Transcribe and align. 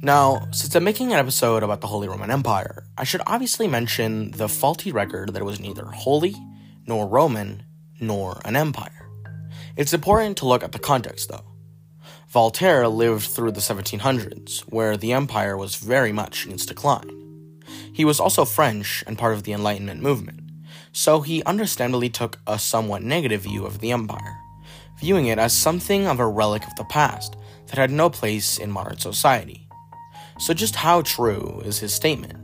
Now, 0.00 0.46
since 0.52 0.76
I'm 0.76 0.84
making 0.84 1.12
an 1.12 1.18
episode 1.18 1.64
about 1.64 1.80
the 1.80 1.88
Holy 1.88 2.06
Roman 2.06 2.30
Empire, 2.30 2.84
I 2.96 3.02
should 3.02 3.20
obviously 3.26 3.66
mention 3.66 4.30
the 4.30 4.46
Voltaire 4.46 4.92
quote 4.92 5.32
that 5.32 5.40
it 5.40 5.44
was 5.44 5.58
neither 5.58 5.86
holy, 5.86 6.36
nor 6.86 7.08
Roman, 7.08 7.64
nor 7.98 8.40
an 8.44 8.54
empire. 8.54 9.10
It's 9.76 9.92
important 9.92 10.36
to 10.36 10.46
look 10.46 10.62
at 10.62 10.70
the 10.70 10.78
context, 10.78 11.28
though. 11.28 11.44
Voltaire 12.28 12.86
lived 12.86 13.26
through 13.26 13.50
the 13.50 13.60
1700s, 13.60 14.60
where 14.68 14.96
the 14.96 15.12
empire 15.12 15.56
was 15.56 15.74
very 15.74 16.12
much 16.12 16.46
in 16.46 16.52
its 16.52 16.64
decline. 16.64 17.58
He 17.92 18.04
was 18.04 18.20
also 18.20 18.44
French 18.44 19.02
and 19.04 19.18
part 19.18 19.34
of 19.34 19.42
the 19.42 19.52
Enlightenment 19.52 20.00
movement, 20.00 20.42
so 20.92 21.22
he 21.22 21.42
understandably 21.42 22.08
took 22.08 22.38
a 22.46 22.56
somewhat 22.60 23.02
negative 23.02 23.40
view 23.40 23.66
of 23.66 23.80
the 23.80 23.90
empire, 23.90 24.38
viewing 25.00 25.26
it 25.26 25.40
as 25.40 25.52
something 25.52 26.06
of 26.06 26.20
a 26.20 26.28
relic 26.28 26.64
of 26.68 26.76
the 26.76 26.84
past 26.84 27.34
that 27.66 27.78
had 27.78 27.90
no 27.90 28.08
place 28.08 28.58
in 28.58 28.70
modern 28.70 28.98
society. 28.98 29.67
So, 30.38 30.54
just 30.54 30.76
how 30.76 31.02
true 31.02 31.62
is 31.64 31.78
his 31.78 31.92
statement? 31.92 32.34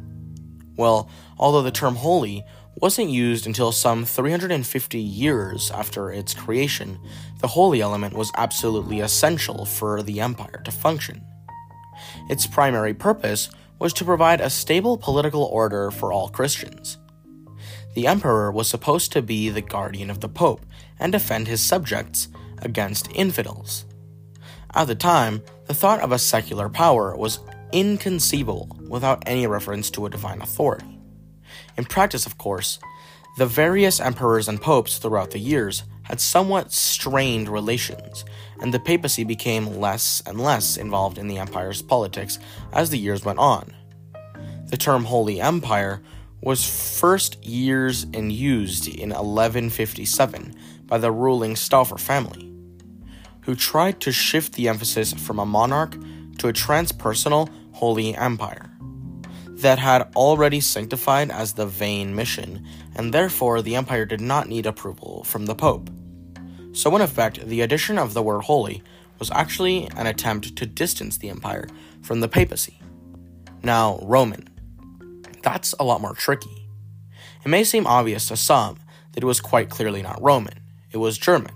Well, 0.77 1.09
although 1.39 1.63
the 1.63 1.71
term 1.71 1.95
holy 1.95 2.45
wasn't 2.77 3.11
used 3.11 3.47
until 3.47 3.71
some 3.71 4.05
350 4.05 4.99
years 4.99 5.71
after 5.71 6.11
its 6.11 6.35
creation, 6.35 6.99
the 7.41 7.47
holy 7.47 7.81
element 7.81 8.15
was 8.15 8.33
absolutely 8.37 9.01
essential 9.01 9.65
for 9.65 10.03
the 10.03 10.21
empire 10.21 10.61
to 10.65 10.73
function. 10.73 11.23
Its 12.29 12.47
primary 12.47 12.95
purpose 12.95 13.49
was 13.79 13.93
to 13.93 14.05
provide 14.05 14.41
a 14.41 14.51
stable 14.51 14.97
political 14.97 15.45
order 15.45 15.91
for 15.91 16.13
all 16.13 16.29
Christians. 16.29 16.99
The 17.95 18.09
emperor 18.09 18.51
was 18.51 18.69
supposed 18.69 19.13
to 19.13 19.23
be 19.23 19.51
the 19.51 19.61
guardian 19.61 20.11
of 20.11 20.21
the 20.21 20.29
pope 20.29 20.67
and 20.99 21.13
defend 21.13 21.47
his 21.47 21.61
subjects 21.61 22.29
against 22.63 23.09
infidels. 23.15 23.85
At 24.75 24.87
the 24.87 24.97
time, 24.97 25.43
the 25.67 25.75
thought 25.75 26.01
of 26.01 26.11
a 26.11 26.19
secular 26.19 26.69
power 26.69 27.17
was 27.17 27.39
inconceivable 27.75 28.79
without 28.89 29.25
any 29.27 29.47
reference 29.47 29.91
to 29.91 30.07
a 30.07 30.11
divine 30.11 30.41
authority. 30.41 30.99
In 31.77 31.85
practice, 31.85 32.25
of 32.25 32.39
course, 32.39 32.79
the 33.37 33.47
various 33.47 33.99
emperors 33.99 34.49
and 34.49 34.63
popes 34.63 34.99
throughout 34.99 35.33
the 35.33 35.41
years 35.41 35.83
had 36.05 36.21
somewhat 36.21 36.73
strained 36.73 37.49
relations, 37.49 38.25
and 38.61 38.73
the 38.73 38.79
papacy 38.79 39.25
became 39.25 39.81
less 39.81 40.23
and 40.25 40.41
less 40.41 40.77
involved 40.77 41.19
in 41.19 41.27
the 41.27 41.39
empire's 41.39 41.83
politics 41.83 42.39
as 42.73 42.91
the 42.91 42.99
years 42.99 43.25
went 43.25 43.41
on. 43.41 43.75
The 44.67 44.77
term 44.77 45.05
Holy 45.05 45.41
Empire 45.41 46.01
was 46.41 47.01
first 47.01 47.45
years 47.45 48.05
and 48.15 48.31
used 48.31 48.87
in 48.87 49.09
1157 49.09 50.55
by 50.87 50.99
the 50.99 51.11
ruling 51.11 51.55
Staufer 51.55 51.99
family, 51.99 52.53
who 53.41 53.57
tried 53.57 54.01
to 54.03 54.13
shift 54.13 54.53
the 54.53 54.69
emphasis 54.69 55.13
from 55.13 55.41
a 55.41 55.47
monarch 55.47 55.97
to 56.39 56.49
a 56.49 56.53
transpersonal 56.53 57.49
Holy 57.75 58.15
Empire 58.15 58.71
that 59.65 59.79
had 59.79 60.03
already 60.15 60.61
sanctified 60.61 61.31
as 61.31 61.55
the 61.55 61.67
vain 61.67 62.15
mission, 62.15 62.67
and 62.95 63.15
therefore 63.15 63.63
the 63.63 63.77
empire 63.77 64.05
did 64.05 64.21
not 64.21 64.49
need 64.49 64.67
approval 64.67 65.25
from 65.25 65.47
the 65.47 65.55
Pope. 65.55 65.89
So, 66.73 66.95
in 66.97 67.01
effect, 67.01 67.47
the 67.47 67.61
addition 67.61 67.99
of 67.99 68.15
the 68.15 68.23
word 68.23 68.43
holy 68.43 68.83
was 69.19 69.31
actually 69.31 69.89
an 69.97 70.07
attempt 70.07 70.57
to 70.57 70.67
distance 70.67 71.17
the 71.17 71.31
empire 71.31 71.69
from 72.03 72.21
the 72.21 72.29
papacy. 72.29 72.81
Now, 73.63 73.99
Roman. 74.03 74.49
That's 75.43 75.75
a 75.79 75.85
lot 75.85 76.01
more 76.01 76.15
tricky. 76.15 76.69
It 77.45 77.49
may 77.49 77.65
seem 77.65 77.87
obvious 77.87 78.27
to 78.29 78.37
some 78.37 78.79
that 79.13 79.23
it 79.23 79.27
was 79.27 79.41
quite 79.41 79.71
clearly 79.71 80.03
not 80.03 80.21
Roman, 80.21 80.61
it 80.91 80.97
was 80.99 81.17
German. 81.17 81.55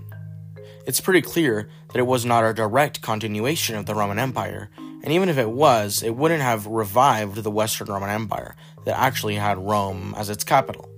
It's 0.87 1.01
pretty 1.01 1.23
clear 1.23 1.69
that 1.89 1.99
it 1.99 2.07
was 2.07 2.25
not 2.25 2.45
a 2.45 2.55
direct 2.55 3.03
continuation 3.03 3.77
of 3.77 3.87
the 3.87 3.95
Roman 3.95 4.19
Empire, 4.19 4.71
and 5.03 5.13
even 5.13 5.29
if 5.29 5.39
it 5.39 5.51
was, 5.51 6.03
it 6.03 6.17
wouldn't 6.17 6.43
have 6.43 6.67
revived 6.67 7.37
the 7.37 7.51
Western 7.51 7.89
Roman 7.89 8.11
Empire 8.11 8.57
that 8.85 8.99
actually 8.99 9.37
had 9.37 9.59
Rome 9.59 10.15
as 10.17 10.31
its 10.31 10.45
capital, 10.45 10.89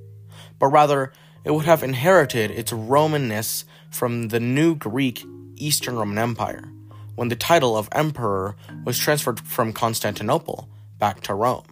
but 0.59 0.69
rather 0.69 1.13
it 1.45 1.53
would 1.53 1.65
have 1.65 1.83
inherited 1.83 2.51
its 2.51 2.73
Romanness 2.73 3.65
from 3.91 4.29
the 4.29 4.41
new 4.41 4.75
Greek 4.75 5.25
Eastern 5.57 5.97
Roman 5.97 6.19
Empire, 6.19 6.71
when 7.15 7.29
the 7.29 7.37
title 7.37 7.77
of 7.77 7.89
emperor 7.93 8.57
was 8.85 8.99
transferred 8.99 9.41
from 9.41 9.73
Constantinople 9.73 10.69
back 10.99 11.21
to 11.23 11.35
Rome. 11.35 11.65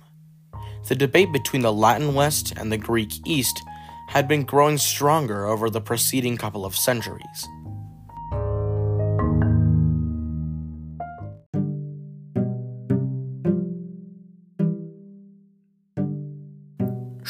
The 0.89 0.95
debate 0.95 1.33
between 1.33 1.63
the 1.63 1.73
Latin 1.73 2.15
West 2.15 2.53
and 2.57 2.73
the 2.73 2.79
Greek 2.79 3.13
East 3.27 3.61
had 4.09 4.27
been 4.27 4.45
growing 4.45 4.79
stronger 4.79 5.47
over 5.47 5.69
the 5.69 5.83
preceding 5.83 6.39
couple 6.39 6.65
of 6.65 6.75
centuries. 6.75 7.47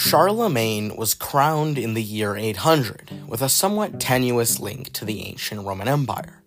Charlemagne 0.08 0.96
was 0.96 1.12
crowned 1.12 1.76
in 1.76 1.92
the 1.92 2.02
year 2.02 2.34
800 2.34 3.28
with 3.28 3.42
a 3.42 3.48
somewhat 3.50 4.00
tenuous 4.00 4.58
link 4.58 4.90
to 4.94 5.04
the 5.04 5.20
ancient 5.26 5.66
Roman 5.66 5.86
Empire. 5.86 6.42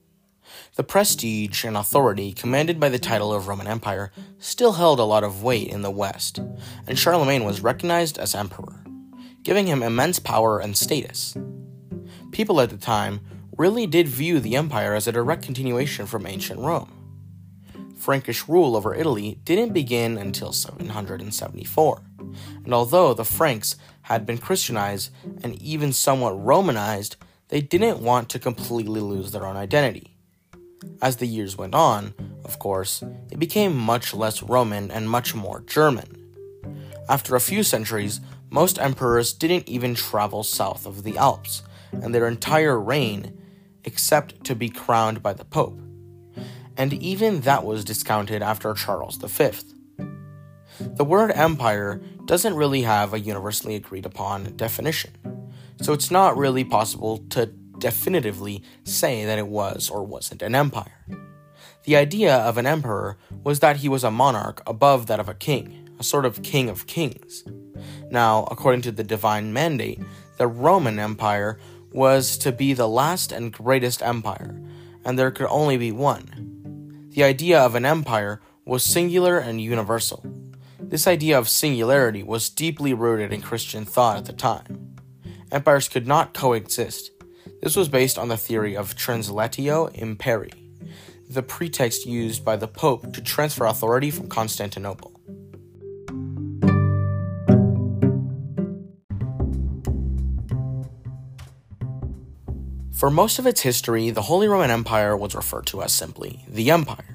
The 0.77 0.83
prestige 0.83 1.63
and 1.63 1.77
authority 1.77 2.33
commanded 2.33 2.79
by 2.79 2.89
the 2.89 2.97
title 2.97 3.31
of 3.31 3.47
Roman 3.47 3.67
Empire 3.67 4.11
still 4.39 4.71
held 4.71 4.99
a 4.99 5.03
lot 5.03 5.23
of 5.23 5.43
weight 5.43 5.67
in 5.67 5.83
the 5.83 5.91
West, 5.91 6.39
and 6.87 6.97
Charlemagne 6.97 7.43
was 7.43 7.61
recognized 7.61 8.17
as 8.17 8.33
emperor, 8.33 8.83
giving 9.43 9.67
him 9.67 9.83
immense 9.83 10.17
power 10.17 10.57
and 10.57 10.75
status. 10.75 11.37
People 12.31 12.61
at 12.61 12.71
the 12.71 12.77
time 12.77 13.19
really 13.59 13.85
did 13.85 14.07
view 14.07 14.39
the 14.39 14.55
empire 14.55 14.95
as 14.95 15.05
a 15.05 15.11
direct 15.11 15.43
continuation 15.43 16.07
from 16.07 16.25
ancient 16.25 16.59
Rome. 16.59 16.91
Frankish 17.95 18.47
rule 18.47 18.75
over 18.75 18.95
Italy 18.95 19.39
didn't 19.45 19.73
begin 19.73 20.17
until 20.17 20.51
774 20.51 22.01
and 22.63 22.73
although 22.73 23.13
the 23.13 23.25
Franks 23.25 23.75
had 24.03 24.25
been 24.25 24.37
Christianized 24.37 25.11
and 25.43 25.61
even 25.61 25.93
somewhat 25.93 26.43
Romanized, 26.43 27.15
they 27.49 27.61
didn't 27.61 27.99
want 27.99 28.29
to 28.29 28.39
completely 28.39 28.99
lose 28.99 29.31
their 29.31 29.45
own 29.45 29.57
identity. 29.57 30.15
As 31.01 31.17
the 31.17 31.27
years 31.27 31.57
went 31.57 31.75
on, 31.75 32.13
of 32.43 32.59
course, 32.59 33.03
it 33.29 33.39
became 33.39 33.75
much 33.75 34.13
less 34.13 34.41
Roman 34.41 34.89
and 34.89 35.09
much 35.09 35.35
more 35.35 35.61
German. 35.61 36.17
After 37.07 37.35
a 37.35 37.41
few 37.41 37.63
centuries, 37.63 38.21
most 38.49 38.79
emperors 38.79 39.33
didn't 39.33 39.69
even 39.69 39.95
travel 39.95 40.43
south 40.43 40.85
of 40.85 41.03
the 41.03 41.17
Alps, 41.17 41.63
and 41.93 42.13
their 42.13 42.27
entire 42.27 42.79
reign, 42.79 43.37
except 43.83 44.43
to 44.45 44.55
be 44.55 44.69
crowned 44.69 45.21
by 45.21 45.33
the 45.33 45.45
Pope. 45.45 45.79
And 46.77 46.93
even 46.93 47.41
that 47.41 47.65
was 47.65 47.85
discounted 47.85 48.41
after 48.41 48.73
Charles 48.73 49.17
V. 49.17 49.51
The 50.95 51.05
word 51.05 51.31
empire 51.31 52.01
doesn't 52.25 52.55
really 52.55 52.81
have 52.81 53.13
a 53.13 53.19
universally 53.19 53.75
agreed 53.75 54.05
upon 54.05 54.55
definition, 54.55 55.11
so 55.81 55.93
it's 55.93 56.11
not 56.11 56.37
really 56.37 56.63
possible 56.63 57.19
to 57.29 57.47
definitively 57.77 58.63
say 58.83 59.25
that 59.25 59.39
it 59.39 59.47
was 59.47 59.89
or 59.89 60.03
wasn't 60.03 60.41
an 60.41 60.55
empire. 60.55 61.05
The 61.85 61.95
idea 61.95 62.35
of 62.35 62.57
an 62.57 62.67
emperor 62.67 63.17
was 63.43 63.59
that 63.59 63.77
he 63.77 63.89
was 63.89 64.03
a 64.03 64.11
monarch 64.11 64.61
above 64.67 65.07
that 65.07 65.19
of 65.19 65.27
a 65.27 65.33
king, 65.33 65.89
a 65.99 66.03
sort 66.03 66.25
of 66.25 66.43
king 66.43 66.69
of 66.69 66.85
kings. 66.85 67.43
Now, 68.11 68.47
according 68.51 68.81
to 68.83 68.91
the 68.91 69.03
divine 69.03 69.51
mandate, 69.51 69.99
the 70.37 70.47
Roman 70.47 70.99
Empire 70.99 71.59
was 71.91 72.37
to 72.39 72.51
be 72.51 72.73
the 72.73 72.87
last 72.87 73.31
and 73.31 73.51
greatest 73.51 74.01
empire, 74.01 74.61
and 75.03 75.17
there 75.17 75.31
could 75.31 75.47
only 75.47 75.77
be 75.77 75.91
one. 75.91 77.09
The 77.09 77.23
idea 77.23 77.59
of 77.59 77.75
an 77.75 77.85
empire 77.85 78.41
was 78.63 78.83
singular 78.83 79.37
and 79.37 79.59
universal. 79.59 80.23
This 80.91 81.07
idea 81.07 81.39
of 81.39 81.47
singularity 81.47 82.21
was 82.21 82.49
deeply 82.49 82.93
rooted 82.93 83.31
in 83.31 83.41
Christian 83.41 83.85
thought 83.85 84.17
at 84.17 84.25
the 84.25 84.33
time. 84.33 84.97
Empires 85.49 85.87
could 85.87 86.05
not 86.05 86.33
coexist. 86.33 87.11
This 87.63 87.77
was 87.77 87.87
based 87.87 88.19
on 88.19 88.27
the 88.27 88.35
theory 88.35 88.75
of 88.75 88.97
translatio 88.97 89.89
imperii, 89.95 90.51
the 91.29 91.43
pretext 91.43 92.05
used 92.05 92.43
by 92.43 92.57
the 92.57 92.67
Pope 92.67 93.13
to 93.13 93.21
transfer 93.21 93.63
authority 93.63 94.11
from 94.11 94.27
Constantinople. 94.27 95.13
For 102.91 103.09
most 103.09 103.39
of 103.39 103.47
its 103.47 103.61
history, 103.61 104.09
the 104.09 104.23
Holy 104.23 104.49
Roman 104.49 104.69
Empire 104.69 105.15
was 105.15 105.35
referred 105.35 105.67
to 105.67 105.83
as 105.83 105.93
simply 105.93 106.43
the 106.49 106.69
Empire 106.69 107.10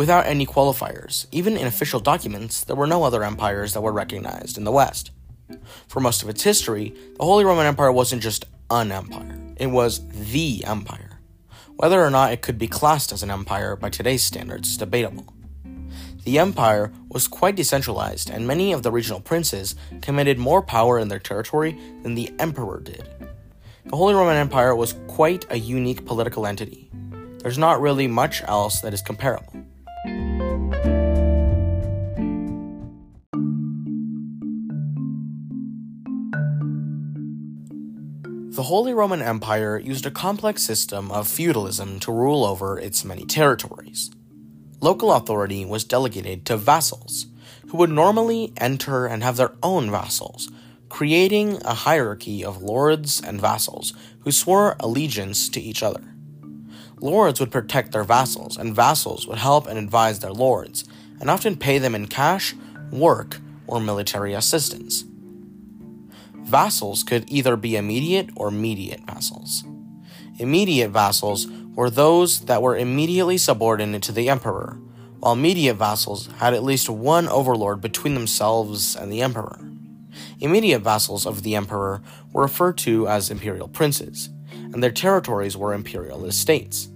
without 0.00 0.24
any 0.24 0.46
qualifiers. 0.46 1.26
Even 1.30 1.58
in 1.58 1.66
official 1.66 2.00
documents, 2.00 2.64
there 2.64 2.74
were 2.74 2.86
no 2.86 3.04
other 3.04 3.22
empires 3.22 3.74
that 3.74 3.82
were 3.82 3.92
recognized 3.92 4.56
in 4.56 4.64
the 4.64 4.72
West. 4.72 5.10
For 5.88 6.00
most 6.00 6.22
of 6.22 6.30
its 6.30 6.42
history, 6.42 6.94
the 7.18 7.24
Holy 7.26 7.44
Roman 7.44 7.66
Empire 7.66 7.92
wasn't 7.92 8.22
just 8.22 8.46
an 8.70 8.92
empire, 8.92 9.38
it 9.58 9.66
was 9.66 10.00
the 10.08 10.64
empire. 10.64 11.20
Whether 11.76 12.02
or 12.02 12.08
not 12.08 12.32
it 12.32 12.40
could 12.40 12.56
be 12.56 12.66
classed 12.66 13.12
as 13.12 13.22
an 13.22 13.30
empire 13.30 13.76
by 13.76 13.90
today's 13.90 14.22
standards 14.22 14.70
is 14.70 14.78
debatable. 14.78 15.34
The 16.24 16.38
empire 16.38 16.90
was 17.10 17.28
quite 17.28 17.56
decentralized, 17.56 18.30
and 18.30 18.46
many 18.46 18.72
of 18.72 18.82
the 18.82 18.90
regional 18.90 19.20
princes 19.20 19.74
commanded 20.00 20.38
more 20.38 20.62
power 20.62 20.98
in 20.98 21.08
their 21.08 21.18
territory 21.18 21.78
than 22.02 22.14
the 22.14 22.32
emperor 22.38 22.80
did. 22.80 23.06
The 23.84 23.96
Holy 23.96 24.14
Roman 24.14 24.36
Empire 24.36 24.74
was 24.74 24.94
quite 25.08 25.44
a 25.50 25.58
unique 25.58 26.06
political 26.06 26.46
entity. 26.46 26.90
There's 27.42 27.58
not 27.58 27.82
really 27.82 28.06
much 28.06 28.42
else 28.44 28.80
that 28.80 28.94
is 28.94 29.02
comparable. 29.02 29.66
The 38.60 38.64
Holy 38.64 38.92
Roman 38.92 39.22
Empire 39.22 39.78
used 39.78 40.04
a 40.04 40.10
complex 40.10 40.62
system 40.62 41.10
of 41.12 41.26
feudalism 41.28 41.98
to 42.00 42.12
rule 42.12 42.44
over 42.44 42.78
its 42.78 43.06
many 43.06 43.24
territories. 43.24 44.10
Local 44.80 45.12
authority 45.12 45.64
was 45.64 45.84
delegated 45.84 46.44
to 46.44 46.58
vassals, 46.58 47.28
who 47.68 47.78
would 47.78 47.90
normally 47.90 48.52
enter 48.58 49.06
and 49.06 49.22
have 49.22 49.36
their 49.36 49.54
own 49.62 49.90
vassals, 49.90 50.50
creating 50.90 51.62
a 51.64 51.72
hierarchy 51.72 52.44
of 52.44 52.60
lords 52.60 53.22
and 53.22 53.40
vassals 53.40 53.94
who 54.24 54.30
swore 54.30 54.76
allegiance 54.80 55.48
to 55.48 55.60
each 55.60 55.82
other. 55.82 56.09
Lords 57.00 57.40
would 57.40 57.50
protect 57.50 57.92
their 57.92 58.04
vassals, 58.04 58.56
and 58.56 58.74
vassals 58.74 59.26
would 59.26 59.38
help 59.38 59.66
and 59.66 59.78
advise 59.78 60.20
their 60.20 60.32
lords, 60.32 60.84
and 61.20 61.30
often 61.30 61.56
pay 61.56 61.78
them 61.78 61.94
in 61.94 62.06
cash, 62.06 62.54
work, 62.90 63.38
or 63.66 63.80
military 63.80 64.34
assistance. 64.34 65.04
Vassals 66.34 67.02
could 67.02 67.30
either 67.30 67.56
be 67.56 67.76
immediate 67.76 68.28
or 68.36 68.50
mediate 68.50 69.06
vassals. 69.06 69.64
Immediate 70.38 70.90
vassals 70.90 71.46
were 71.74 71.90
those 71.90 72.40
that 72.40 72.62
were 72.62 72.76
immediately 72.76 73.38
subordinate 73.38 74.02
to 74.02 74.12
the 74.12 74.28
emperor, 74.28 74.78
while 75.20 75.36
mediate 75.36 75.76
vassals 75.76 76.26
had 76.38 76.54
at 76.54 76.64
least 76.64 76.88
one 76.88 77.28
overlord 77.28 77.80
between 77.80 78.14
themselves 78.14 78.96
and 78.96 79.12
the 79.12 79.22
emperor. 79.22 79.60
Immediate 80.40 80.80
vassals 80.80 81.26
of 81.26 81.42
the 81.42 81.54
emperor 81.54 82.02
were 82.32 82.42
referred 82.42 82.78
to 82.78 83.06
as 83.06 83.30
imperial 83.30 83.68
princes, 83.68 84.30
and 84.72 84.82
their 84.82 84.90
territories 84.90 85.56
were 85.56 85.74
imperial 85.74 86.24
estates. 86.24 86.88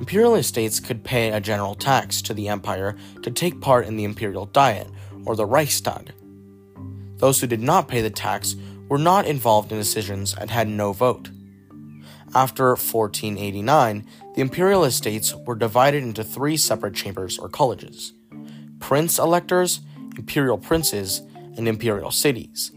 Imperial 0.00 0.34
estates 0.34 0.80
could 0.80 1.04
pay 1.04 1.30
a 1.30 1.40
general 1.40 1.74
tax 1.74 2.20
to 2.22 2.34
the 2.34 2.48
empire 2.48 2.96
to 3.22 3.30
take 3.30 3.60
part 3.60 3.86
in 3.86 3.96
the 3.96 4.04
imperial 4.04 4.46
diet, 4.46 4.88
or 5.24 5.36
the 5.36 5.46
Reichstag. 5.46 6.12
Those 7.18 7.40
who 7.40 7.46
did 7.46 7.60
not 7.60 7.88
pay 7.88 8.00
the 8.00 8.10
tax 8.10 8.56
were 8.88 8.98
not 8.98 9.26
involved 9.26 9.72
in 9.72 9.78
decisions 9.78 10.34
and 10.34 10.50
had 10.50 10.68
no 10.68 10.92
vote. 10.92 11.30
After 12.34 12.70
1489, 12.70 14.04
the 14.34 14.40
imperial 14.40 14.84
estates 14.84 15.34
were 15.46 15.54
divided 15.54 16.02
into 16.02 16.24
three 16.24 16.56
separate 16.56 16.94
chambers 16.94 17.38
or 17.38 17.48
colleges 17.48 18.12
prince 18.80 19.18
electors, 19.18 19.80
imperial 20.18 20.58
princes, 20.58 21.22
and 21.56 21.66
imperial 21.66 22.10
cities. 22.10 22.72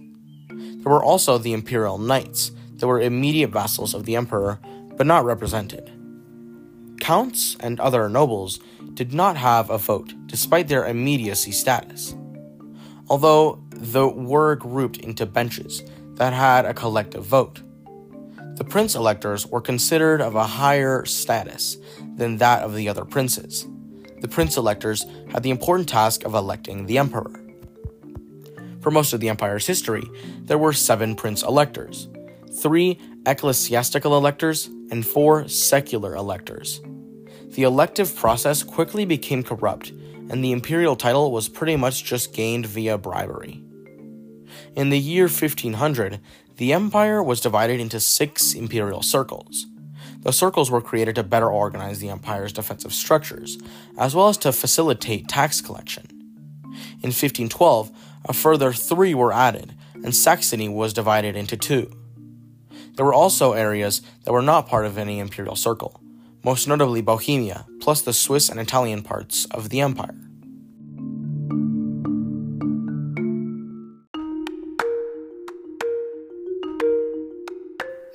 There 0.48 0.94
were 0.94 1.04
also 1.04 1.38
the 1.38 1.54
imperial 1.54 1.98
knights 1.98 2.52
that 2.78 2.88
were 2.88 3.02
immediate 3.02 3.50
vassals 3.50 3.94
of 3.94 4.06
the 4.06 4.16
emperor 4.16 4.60
but 4.96 5.08
not 5.08 5.26
represented. 5.26 5.92
Counts 7.00 7.56
and 7.60 7.80
other 7.80 8.10
nobles 8.10 8.60
did 8.94 9.14
not 9.14 9.38
have 9.38 9.70
a 9.70 9.78
vote 9.78 10.14
despite 10.26 10.68
their 10.68 10.88
immediacy 10.88 11.52
status. 11.52 12.16
Although 13.10 13.64
they 13.70 14.04
were 14.04 14.56
grouped 14.56 14.98
into 14.98 15.26
benches 15.26 15.84
that 16.16 16.34
had 16.34 16.66
a 16.66 16.74
collective 16.74 17.24
vote. 17.24 17.62
The 18.56 18.66
prince 18.66 18.96
electors 18.96 19.46
were 19.46 19.62
considered 19.62 20.20
of 20.20 20.34
a 20.34 20.44
higher 20.44 21.06
status 21.06 21.78
than 22.16 22.38
that 22.38 22.64
of 22.64 22.74
the 22.74 22.90
other 22.90 23.06
princes. 23.06 23.68
The 24.22 24.28
prince 24.28 24.58
electors 24.58 25.06
had 25.32 25.44
the 25.44 25.52
important 25.52 25.88
task 25.88 26.26
of 26.26 26.34
electing 26.34 26.88
the 26.88 26.98
emperor. 26.98 27.40
For 28.82 28.90
most 28.90 29.14
of 29.14 29.20
the 29.20 29.30
empire's 29.30 29.68
history, 29.68 30.10
there 30.42 30.58
were 30.58 30.74
seven 30.74 31.16
prince 31.16 31.44
electors, 31.44 32.08
three 32.62 33.00
ecclesiastical 33.26 34.16
electors, 34.16 34.68
and 34.90 35.06
four 35.06 35.48
secular 35.48 36.16
electors. 36.16 36.82
The 37.50 37.64
elective 37.64 38.16
process 38.16 38.64
quickly 38.64 39.06
became 39.06 39.44
corrupt, 39.44 39.90
and 40.30 40.44
the 40.44 40.52
imperial 40.52 40.96
title 40.96 41.32
was 41.32 41.50
pretty 41.50 41.76
much 41.76 42.04
just 42.04 42.34
gained 42.34 42.66
via 42.66 42.98
bribery. 42.98 43.64
In 44.76 44.90
the 44.90 45.00
year 45.00 45.26
1500, 45.26 46.20
the 46.56 46.74
empire 46.74 47.22
was 47.22 47.42
divided 47.42 47.80
into 47.80 48.00
six 48.00 48.54
imperial 48.54 49.02
circles. 49.02 49.68
The 50.22 50.34
circles 50.34 50.72
were 50.72 50.82
created 50.82 51.16
to 51.16 51.24
better 51.24 51.50
organize 51.50 52.00
the 52.00 52.10
empire's 52.10 52.54
defensive 52.54 52.94
structures, 52.94 53.58
as 53.98 54.16
well 54.16 54.30
as 54.30 54.38
to 54.38 54.52
facilitate 54.52 55.28
tax 55.28 55.62
collection. 55.62 56.08
In 57.04 57.14
1512, 57.14 57.92
a 58.26 58.34
further 58.34 58.74
three 58.74 59.14
were 59.14 59.32
added, 59.32 59.74
and 60.04 60.16
Saxony 60.16 60.70
was 60.70 60.94
divided 60.94 61.36
into 61.36 61.58
two. 61.58 61.92
There 62.98 63.06
were 63.06 63.14
also 63.14 63.54
areas 63.54 64.02
that 64.24 64.34
were 64.34 64.42
not 64.42 64.68
part 64.68 64.88
of 64.88 64.98
any 64.98 65.20
imperial 65.20 65.56
circle, 65.56 66.02
most 66.44 66.68
notably 66.68 67.02
Bohemia, 67.02 67.68
plus 67.80 68.02
the 68.02 68.12
Swiss 68.12 68.50
and 68.50 68.60
Italian 68.60 69.04
parts 69.04 69.46
of 69.52 69.70
the 69.70 69.82
empire. 69.82 70.16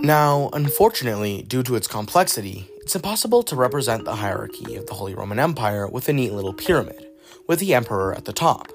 Now, 0.01 0.51
unfortunately, 0.53 1.45
due 1.47 1.63
to 1.63 1.77
its 1.77 1.87
complexity, 1.87 2.69
it's 2.79 2.97
impossible 2.97 3.45
to 3.45 3.55
represent 3.55 4.05
the 4.05 4.17
hierarchy 4.17 4.75
of 4.75 4.89
the 4.89 4.95
Holy 4.95 5.15
Roman 5.15 5.39
Empire 5.39 5.87
with 5.87 6.09
a 6.09 6.13
neat 6.13 6.33
little 6.33 6.53
pyramid, 6.53 7.07
with 7.47 7.61
the 7.61 7.73
emperor 7.73 8.13
at 8.13 8.25
the 8.25 8.33
top. 8.33 8.73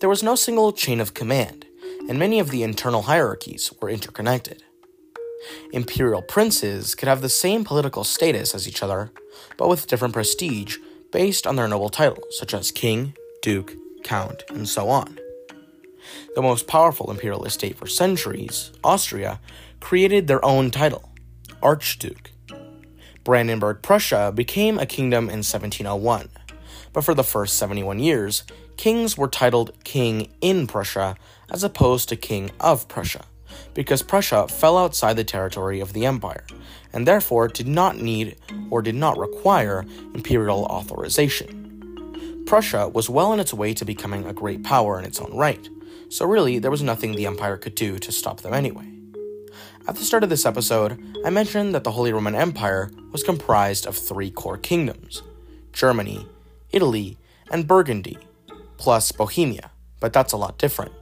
There 0.00 0.10
was 0.10 0.22
no 0.22 0.34
single 0.34 0.72
chain 0.72 1.00
of 1.00 1.14
command, 1.14 1.64
and 2.06 2.18
many 2.18 2.38
of 2.38 2.50
the 2.50 2.62
internal 2.62 3.02
hierarchies 3.02 3.72
were 3.80 3.88
interconnected. 3.88 4.62
Imperial 5.72 6.22
princes 6.22 6.94
could 6.94 7.08
have 7.08 7.22
the 7.22 7.28
same 7.28 7.64
political 7.64 8.04
status 8.04 8.54
as 8.54 8.68
each 8.68 8.82
other, 8.82 9.10
but 9.56 9.68
with 9.68 9.86
different 9.86 10.14
prestige 10.14 10.76
based 11.10 11.46
on 11.46 11.56
their 11.56 11.68
noble 11.68 11.90
titles, 11.90 12.38
such 12.38 12.54
as 12.54 12.70
king, 12.70 13.14
duke, 13.42 13.74
count, 14.02 14.42
and 14.48 14.68
so 14.68 14.88
on. 14.88 15.18
The 16.34 16.42
most 16.42 16.66
powerful 16.66 17.10
imperial 17.10 17.44
estate 17.44 17.76
for 17.76 17.86
centuries, 17.86 18.72
Austria, 18.82 19.40
created 19.80 20.26
their 20.26 20.44
own 20.44 20.70
title, 20.70 21.10
Archduke. 21.62 22.30
Brandenburg 23.24 23.82
Prussia 23.82 24.32
became 24.34 24.78
a 24.78 24.86
kingdom 24.86 25.24
in 25.24 25.44
1701, 25.44 26.28
but 26.92 27.04
for 27.04 27.14
the 27.14 27.22
first 27.22 27.56
71 27.56 27.98
years, 28.00 28.42
kings 28.76 29.16
were 29.16 29.28
titled 29.28 29.72
King 29.84 30.32
in 30.40 30.66
Prussia 30.66 31.16
as 31.50 31.62
opposed 31.62 32.08
to 32.08 32.16
King 32.16 32.50
of 32.58 32.88
Prussia, 32.88 33.24
because 33.74 34.02
Prussia 34.02 34.48
fell 34.48 34.78
outside 34.78 35.16
the 35.16 35.24
territory 35.24 35.80
of 35.80 35.92
the 35.92 36.06
empire, 36.06 36.44
and 36.92 37.06
therefore 37.06 37.48
did 37.48 37.68
not 37.68 37.96
need 37.96 38.36
or 38.70 38.82
did 38.82 38.94
not 38.94 39.18
require 39.18 39.84
imperial 40.14 40.64
authorization. 40.64 42.44
Prussia 42.46 42.88
was 42.88 43.08
well 43.08 43.32
on 43.32 43.40
its 43.40 43.54
way 43.54 43.72
to 43.74 43.84
becoming 43.84 44.26
a 44.26 44.32
great 44.32 44.62
power 44.62 44.98
in 44.98 45.04
its 45.04 45.20
own 45.20 45.34
right, 45.36 45.68
so 46.08 46.26
really 46.26 46.58
there 46.58 46.70
was 46.70 46.82
nothing 46.82 47.12
the 47.12 47.26
empire 47.26 47.56
could 47.56 47.74
do 47.74 47.98
to 47.98 48.12
stop 48.12 48.40
them 48.40 48.52
anyway. 48.52 48.86
At 49.88 49.96
the 49.96 50.04
start 50.04 50.22
of 50.22 50.30
this 50.30 50.46
episode, 50.46 51.02
I 51.24 51.30
mentioned 51.30 51.74
that 51.74 51.82
the 51.82 51.90
Holy 51.90 52.12
Roman 52.12 52.36
Empire 52.36 52.90
was 53.10 53.24
comprised 53.24 53.86
of 53.86 53.96
three 53.96 54.30
core 54.30 54.58
kingdoms 54.58 55.22
Germany, 55.72 56.26
Italy, 56.70 57.18
and 57.50 57.66
Burgundy, 57.66 58.18
plus 58.76 59.10
Bohemia, 59.10 59.70
but 59.98 60.12
that's 60.12 60.32
a 60.32 60.36
lot 60.36 60.58
different. 60.58 60.92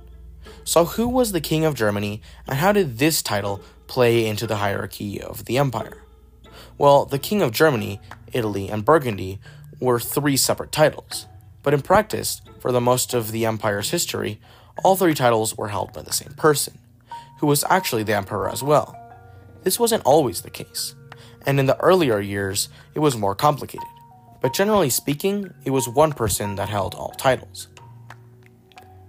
So, 0.70 0.84
who 0.84 1.08
was 1.08 1.32
the 1.32 1.40
King 1.40 1.64
of 1.64 1.74
Germany, 1.74 2.22
and 2.46 2.56
how 2.56 2.70
did 2.70 2.98
this 2.98 3.22
title 3.22 3.60
play 3.88 4.24
into 4.24 4.46
the 4.46 4.58
hierarchy 4.58 5.20
of 5.20 5.46
the 5.46 5.58
empire? 5.58 6.04
Well, 6.78 7.06
the 7.06 7.18
King 7.18 7.42
of 7.42 7.50
Germany, 7.50 7.98
Italy, 8.32 8.68
and 8.68 8.84
Burgundy 8.84 9.40
were 9.80 9.98
three 9.98 10.36
separate 10.36 10.70
titles, 10.70 11.26
but 11.64 11.74
in 11.74 11.82
practice, 11.82 12.40
for 12.60 12.70
the 12.70 12.80
most 12.80 13.14
of 13.14 13.32
the 13.32 13.46
empire's 13.46 13.90
history, 13.90 14.40
all 14.84 14.94
three 14.94 15.12
titles 15.12 15.58
were 15.58 15.70
held 15.70 15.92
by 15.92 16.02
the 16.02 16.12
same 16.12 16.34
person 16.34 16.78
who 17.40 17.48
was 17.48 17.64
actually 17.68 18.04
the 18.04 18.14
emperor 18.14 18.48
as 18.48 18.62
well. 18.62 18.96
This 19.64 19.80
wasn't 19.80 20.06
always 20.06 20.42
the 20.42 20.50
case, 20.50 20.94
and 21.44 21.58
in 21.58 21.66
the 21.66 21.80
earlier 21.80 22.20
years, 22.20 22.68
it 22.94 23.00
was 23.00 23.16
more 23.16 23.34
complicated. 23.34 23.88
But 24.40 24.54
generally 24.54 24.90
speaking, 24.90 25.52
it 25.64 25.70
was 25.70 25.88
one 25.88 26.12
person 26.12 26.54
that 26.54 26.68
held 26.68 26.94
all 26.94 27.10
titles. 27.10 27.66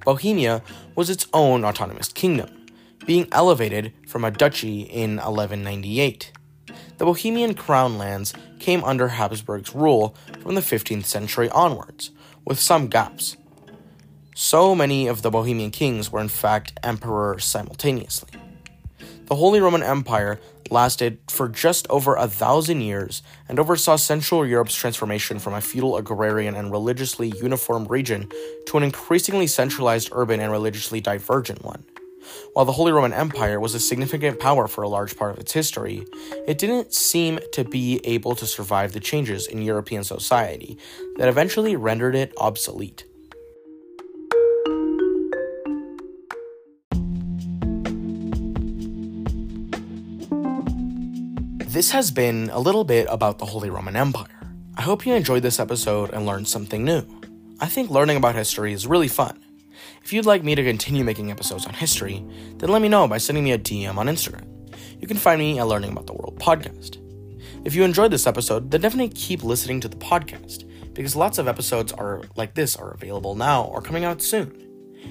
Bohemia 0.04 0.62
was 0.96 1.10
its 1.10 1.28
own 1.34 1.64
autonomous 1.64 2.10
kingdom, 2.10 2.50
being 3.06 3.28
elevated 3.32 3.94
from 4.08 4.24
a 4.24 4.32
duchy 4.32 4.82
in 4.82 5.18
1198. 5.18 6.32
The 6.98 7.06
Bohemian 7.06 7.54
crown 7.54 7.98
lands 7.98 8.34
came 8.60 8.84
under 8.84 9.10
Habsburg's 9.10 9.74
rule 9.74 10.16
from 10.42 10.56
the 10.56 10.62
15th 10.62 11.06
century 11.06 11.50
onwards, 11.50 12.12
with 12.46 12.60
some 12.60 12.88
gaps, 12.88 13.38
so 14.34 14.74
many 14.74 15.08
of 15.08 15.22
the 15.22 15.30
Bohemian 15.30 15.72
kings 15.72 16.12
were 16.12 16.22
in 16.22 16.30
fact 16.30 16.74
emperors 16.82 17.44
simultaneously. 17.46 18.30
The 19.26 19.36
Holy 19.36 19.60
Roman 19.60 19.84
Empire 19.84 20.40
lasted 20.72 21.20
for 21.30 21.50
just 21.50 21.88
over 21.90 22.16
a 22.16 22.28
thousand 22.28 22.82
years 22.82 23.22
and 23.48 23.60
oversaw 23.60 23.96
Central 23.96 24.46
Europe's 24.46 24.76
transformation 24.76 25.40
from 25.40 25.54
a 25.54 25.62
feudal, 25.62 25.98
agrarian, 25.98 26.56
and 26.56 26.72
religiously 26.72 27.34
uniform 27.42 27.86
region 27.86 28.30
to 28.68 28.78
an 28.78 28.84
increasingly 28.84 29.48
centralized 29.48 30.10
urban 30.14 30.40
and 30.40 30.52
religiously 30.52 31.02
divergent 31.02 31.64
one. 31.64 31.84
While 32.54 32.66
the 32.66 32.72
Holy 32.72 32.92
Roman 32.92 33.14
Empire 33.14 33.60
was 33.60 33.74
a 33.74 33.80
significant 33.80 34.40
power 34.40 34.68
for 34.68 34.84
a 34.84 34.90
large 34.90 35.18
part 35.18 35.34
of 35.34 35.40
its 35.40 35.54
history, 35.54 36.06
it 36.48 36.58
didn't 36.58 36.94
seem 36.94 37.40
to 37.54 37.64
be 37.64 38.00
able 38.04 38.36
to 38.36 38.46
survive 38.46 38.94
the 38.94 39.00
changes 39.00 39.48
in 39.48 39.62
European 39.62 40.04
society 40.04 40.78
that 41.18 41.28
eventually 41.28 41.76
rendered 41.76 42.16
it 42.16 42.34
obsolete. 42.38 43.06
This 51.82 51.90
has 51.90 52.12
been 52.12 52.52
a 52.52 52.60
little 52.60 52.84
bit 52.84 53.08
about 53.10 53.40
the 53.40 53.46
Holy 53.48 53.72
Roman 53.72 53.96
Empire. 53.96 54.54
I 54.78 54.84
hope 54.84 55.04
you 55.04 55.16
enjoyed 55.16 55.42
this 55.42 55.60
episode 55.60 56.12
and 56.12 56.28
learned 56.28 56.48
something 56.48 56.86
new. 56.86 57.04
I 57.60 57.66
think 57.66 57.90
learning 57.90 58.18
about 58.18 58.36
history 58.36 58.72
is 58.72 58.86
really 58.86 59.08
fun. 59.08 59.44
If 60.04 60.14
you'd 60.14 60.28
like 60.28 60.44
me 60.44 60.54
to 60.54 60.64
continue 60.64 61.04
making 61.04 61.32
episodes 61.32 61.66
on 61.66 61.74
history, 61.74 62.24
then 62.58 62.70
let 62.70 62.84
me 62.84 62.88
know 62.88 63.08
by 63.08 63.18
sending 63.18 63.44
me 63.44 63.54
a 63.54 63.58
DM 63.58 63.98
on 63.98 64.06
Instagram. 64.06 64.46
You 65.02 65.08
can 65.08 65.18
find 65.18 65.40
me 65.40 65.58
at 65.58 65.66
Learning 65.66 65.94
About 65.94 66.06
the 66.06 66.14
World 66.14 66.40
podcast. 66.40 66.98
If 67.66 67.74
you 67.74 67.84
enjoyed 67.84 68.12
this 68.12 68.28
episode, 68.28 68.70
then 68.70 68.82
definitely 68.82 69.16
keep 69.16 69.44
listening 69.44 69.80
to 69.80 69.88
the 69.88 69.98
podcast 69.98 70.66
because 70.94 71.16
lots 71.16 71.40
of 71.40 71.48
episodes 71.48 71.92
are 71.92 72.22
like 72.36 72.54
this 72.54 72.76
are 72.76 72.92
available 72.92 73.34
now 73.34 73.64
or 73.64 73.82
coming 73.82 74.06
out 74.06 74.22
soon. 74.22 74.52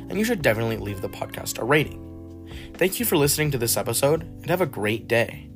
And 0.09 0.17
you 0.17 0.25
should 0.25 0.41
definitely 0.41 0.77
leave 0.77 1.01
the 1.01 1.09
podcast 1.09 1.59
a 1.59 1.65
rating. 1.65 2.07
Thank 2.75 3.01
you 3.01 3.07
for 3.07 3.17
listening 3.17 3.51
to 3.51 3.59
this 3.59 3.77
episode 3.77 4.23
and 4.23 4.51
have 4.51 4.61
a 4.61 4.67
great 4.67 5.09
day. 5.09 5.50